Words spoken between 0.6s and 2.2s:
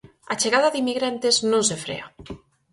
de inmigrantes non se frea.